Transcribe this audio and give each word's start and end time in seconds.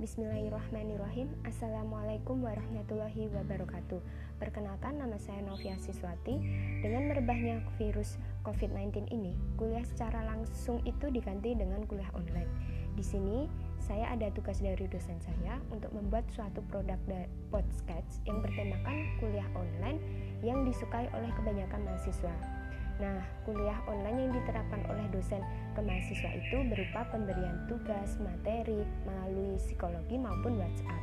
Bismillahirrahmanirrahim. 0.00 1.30
Assalamualaikum 1.46 2.42
warahmatullahi 2.42 3.30
wabarakatuh. 3.30 4.02
Perkenalkan 4.42 4.98
nama 4.98 5.14
saya 5.22 5.46
Novia 5.46 5.78
Siswati. 5.78 6.42
Dengan 6.82 7.06
merebahnya 7.06 7.62
virus 7.78 8.18
COVID-19 8.42 9.06
ini 9.14 9.38
Kuliah 9.54 9.86
secara 9.86 10.26
langsung 10.26 10.82
itu 10.82 11.06
diganti 11.14 11.54
dengan 11.54 11.86
kuliah 11.86 12.10
online. 12.18 12.50
Di 12.98 13.06
sini 13.06 13.46
saya 13.78 14.10
ada 14.10 14.26
tugas 14.34 14.58
dari 14.58 14.90
dosen 14.90 15.22
saya 15.22 15.62
Untuk 15.70 15.94
membuat 15.94 16.26
suatu 16.34 16.58
produk 16.74 16.98
podcast 17.54 18.18
Yang 18.26 18.50
bertemakan 18.50 18.96
kuliah 19.22 19.46
online 19.54 20.02
Yang 20.42 20.74
disukai 20.74 21.06
oleh 21.14 21.30
kebanyakan 21.38 21.86
mahasiswa 21.86 22.34
Nah, 23.00 23.24
kuliah 23.48 23.80
online 23.88 24.28
yang 24.28 24.32
diterapkan 24.36 24.84
oleh 24.92 25.08
dosen 25.08 25.40
ke 25.72 25.80
mahasiswa 25.80 26.30
itu 26.36 26.56
berupa 26.68 27.08
pemberian 27.08 27.64
tugas, 27.64 28.20
materi, 28.20 28.84
melalui 29.08 29.56
psikologi 29.56 30.20
maupun 30.20 30.60
WhatsApp. 30.60 31.02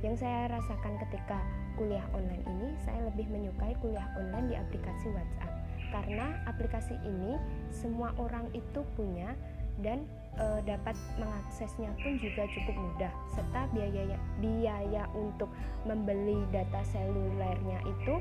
Yang 0.00 0.24
saya 0.24 0.48
rasakan 0.48 0.96
ketika 1.04 1.38
kuliah 1.76 2.04
online 2.16 2.44
ini, 2.48 2.68
saya 2.88 3.04
lebih 3.12 3.28
menyukai 3.28 3.76
kuliah 3.84 4.08
online 4.16 4.48
di 4.48 4.56
aplikasi 4.56 5.12
WhatsApp. 5.12 5.52
Karena 5.92 6.40
aplikasi 6.48 6.96
ini 7.04 7.36
semua 7.68 8.10
orang 8.16 8.48
itu 8.56 8.80
punya 8.96 9.36
dan 9.82 10.06
e, 10.38 10.44
dapat 10.62 10.94
mengaksesnya 11.18 11.90
pun 11.98 12.14
juga 12.22 12.46
cukup 12.46 12.76
mudah 12.78 13.12
serta 13.34 13.66
biaya 13.74 14.18
biaya 14.38 15.02
untuk 15.18 15.50
membeli 15.82 16.46
data 16.54 16.82
selulernya 16.94 17.78
itu 17.82 18.14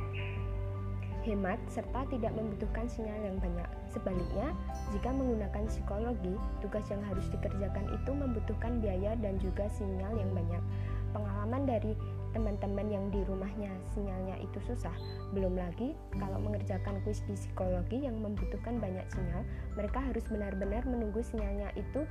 hemat, 1.24 1.60
serta 1.72 2.06
tidak 2.12 2.36
membutuhkan 2.36 2.86
sinyal 2.88 3.20
yang 3.24 3.38
banyak. 3.40 3.70
Sebaliknya, 3.92 4.52
jika 4.92 5.10
menggunakan 5.10 5.64
psikologi, 5.72 6.36
tugas 6.60 6.86
yang 6.92 7.02
harus 7.08 7.26
dikerjakan 7.32 7.86
itu 7.96 8.12
membutuhkan 8.12 8.84
biaya 8.84 9.16
dan 9.20 9.40
juga 9.40 9.68
sinyal 9.72 10.14
yang 10.20 10.32
banyak. 10.36 10.64
Pengalaman 11.14 11.64
dari 11.70 11.94
teman-teman 12.34 12.90
yang 12.90 13.06
di 13.14 13.22
rumahnya 13.30 13.70
sinyalnya 13.94 14.42
itu 14.42 14.58
susah. 14.66 14.94
Belum 15.32 15.54
lagi 15.54 15.94
kalau 16.18 16.42
mengerjakan 16.42 17.00
kuis 17.06 17.22
di 17.30 17.38
psikologi 17.38 18.04
yang 18.04 18.18
membutuhkan 18.20 18.82
banyak 18.82 19.06
sinyal, 19.14 19.46
mereka 19.78 20.02
harus 20.02 20.26
benar-benar 20.28 20.82
menunggu 20.90 21.22
sinyalnya 21.22 21.70
itu 21.78 22.04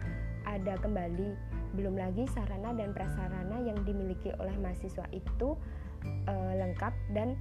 ada 0.47 0.79
kembali. 0.79 1.35
Belum 1.75 1.99
lagi 1.99 2.25
sarana 2.31 2.71
dan 2.73 2.95
prasarana 2.95 3.59
yang 3.67 3.77
dimiliki 3.83 4.31
oleh 4.39 4.55
mahasiswa 4.63 5.05
itu 5.11 5.59
e, 6.07 6.35
lengkap 6.63 6.95
dan 7.11 7.35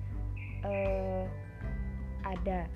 e, 0.66 0.74
ada. 2.26 2.68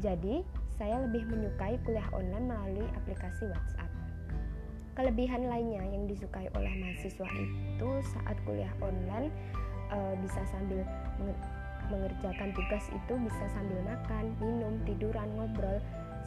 Jadi, 0.00 0.42
saya 0.80 0.96
lebih 1.04 1.28
menyukai 1.28 1.76
kuliah 1.84 2.08
online 2.16 2.48
melalui 2.48 2.88
aplikasi 2.96 3.52
WhatsApp. 3.52 3.90
Kelebihan 4.96 5.48
lainnya 5.48 5.84
yang 5.84 6.04
disukai 6.08 6.48
oleh 6.56 6.72
mahasiswa 6.80 7.28
itu 7.36 7.88
saat 8.16 8.36
kuliah 8.48 8.72
online 8.80 9.28
e, 9.92 9.98
bisa 10.24 10.40
sambil 10.48 10.82
mengerjakan 11.90 12.54
tugas 12.54 12.86
itu 12.88 13.14
bisa 13.18 13.44
sambil 13.52 13.80
makan, 13.84 14.32
minum, 14.38 14.78
tiduran, 14.86 15.28
ngobrol 15.36 15.78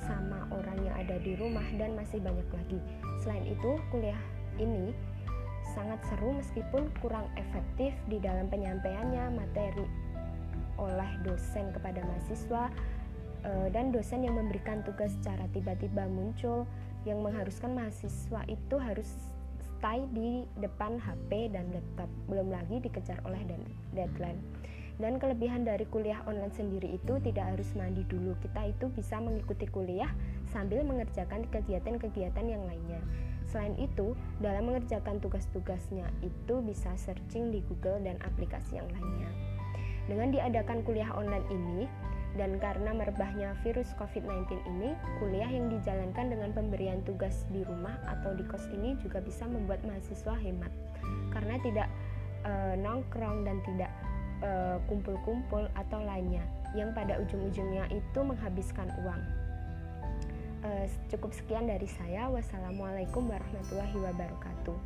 sama 0.03 0.43
orang 0.51 0.77
yang 0.83 0.95
ada 0.99 1.15
di 1.23 1.33
rumah 1.39 1.63
dan 1.79 1.95
masih 1.95 2.19
banyak 2.19 2.45
lagi. 2.51 2.79
Selain 3.23 3.45
itu, 3.47 3.79
kuliah 3.89 4.19
ini 4.59 4.91
sangat 5.73 5.97
seru 6.11 6.35
meskipun 6.37 6.91
kurang 7.01 7.25
efektif 7.39 7.95
di 8.11 8.19
dalam 8.21 8.51
penyampaiannya 8.51 9.33
materi 9.33 9.87
oleh 10.77 11.09
dosen 11.21 11.69
kepada 11.73 12.01
mahasiswa 12.03 12.69
eh, 13.45 13.67
dan 13.71 13.91
dosen 13.91 14.25
yang 14.25 14.35
memberikan 14.37 14.81
tugas 14.81 15.13
secara 15.21 15.45
tiba-tiba 15.51 16.07
muncul 16.09 16.65
yang 17.03 17.19
mengharuskan 17.19 17.75
mahasiswa 17.75 18.41
itu 18.47 18.75
harus 18.79 19.09
stay 19.83 19.99
di 20.15 20.47
depan 20.63 20.95
HP 20.95 21.51
dan 21.51 21.67
laptop 21.75 22.07
belum 22.31 22.55
lagi 22.55 22.79
dikejar 22.79 23.19
oleh 23.27 23.43
deadline. 23.91 24.39
Dan 25.01 25.17
kelebihan 25.17 25.65
dari 25.65 25.83
kuliah 25.89 26.21
online 26.29 26.53
sendiri 26.53 26.95
itu 26.95 27.17
tidak 27.19 27.51
harus 27.51 27.67
mandi 27.73 28.05
dulu. 28.07 28.37
Kita 28.39 28.69
itu 28.69 28.87
bisa 28.93 29.17
mengikuti 29.17 29.65
kuliah 29.67 30.07
sambil 30.53 30.85
mengerjakan 30.85 31.49
kegiatan-kegiatan 31.49 32.45
yang 32.45 32.63
lainnya. 32.63 33.01
Selain 33.49 33.73
itu, 33.75 34.13
dalam 34.39 34.69
mengerjakan 34.69 35.19
tugas-tugasnya 35.19 36.07
itu 36.21 36.55
bisa 36.61 36.93
searching 36.95 37.51
di 37.51 37.65
Google 37.65 38.05
dan 38.05 38.21
aplikasi 38.23 38.79
yang 38.79 38.87
lainnya. 38.93 39.29
Dengan 40.07 40.35
diadakan 40.35 40.83
kuliah 40.83 41.09
online 41.15 41.47
ini, 41.47 41.87
dan 42.33 42.57
karena 42.57 42.97
merebahnya 42.97 43.53
virus 43.61 43.93
COVID-19 44.01 44.57
ini, 44.65 44.97
kuliah 45.21 45.45
yang 45.45 45.69
dijalankan 45.69 46.33
dengan 46.33 46.49
pemberian 46.49 47.05
tugas 47.05 47.45
di 47.53 47.61
rumah 47.61 47.93
atau 48.09 48.33
di 48.33 48.41
kos 48.49 48.65
ini 48.73 48.97
juga 49.05 49.21
bisa 49.21 49.45
membuat 49.45 49.85
mahasiswa 49.85 50.33
hemat. 50.41 50.73
Karena 51.29 51.61
tidak 51.61 51.87
e, 52.41 52.51
nongkrong 52.81 53.45
dan 53.45 53.61
tidak 53.63 53.91
eh, 54.43 54.77
kumpul-kumpul 54.91 55.69
atau 55.77 55.99
lainnya 56.03 56.43
yang 56.73 56.91
pada 56.91 57.21
ujung-ujungnya 57.21 57.85
itu 57.93 58.19
menghabiskan 58.25 58.89
uang. 59.05 59.21
E, 60.65 60.89
cukup 61.13 61.37
sekian 61.37 61.69
dari 61.69 61.85
saya. 61.85 62.33
Wassalamualaikum 62.33 63.29
warahmatullahi 63.29 63.97
wabarakatuh. 64.09 64.77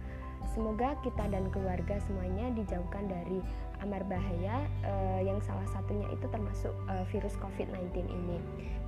Semoga 0.51 0.97
kita 1.05 1.29
dan 1.29 1.49
keluarga 1.53 2.01
semuanya 2.09 2.49
dijauhkan 2.57 3.05
dari 3.05 3.41
amar 3.85 4.01
bahaya 4.09 4.65
uh, 4.81 5.21
yang 5.21 5.37
salah 5.45 5.65
satunya 5.69 6.09
itu 6.09 6.25
termasuk 6.33 6.73
uh, 6.89 7.05
virus 7.13 7.37
COVID-19 7.37 8.09
ini. 8.09 8.37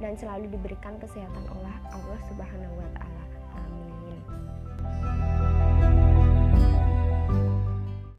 Dan 0.01 0.17
selalu 0.17 0.49
diberikan 0.49 0.97
kesehatan 0.97 1.45
oleh 1.53 1.75
Allah 1.93 2.19
Subhanahu 2.25 2.73